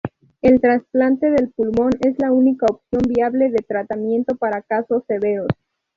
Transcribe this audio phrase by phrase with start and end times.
[0.41, 5.49] El trasplante de pulmón es la única opción viable de tratamiento para casos severos.